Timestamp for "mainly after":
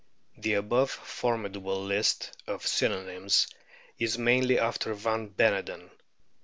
4.17-4.95